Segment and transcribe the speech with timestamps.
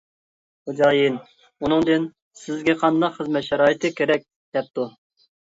[0.69, 1.19] خوجايىن
[1.65, 2.07] ئۇنىڭدىن:
[2.45, 4.27] سىزگە قانداق خىزمەت شارائىتى كېرەك؟
[4.61, 4.89] دەپتۇ.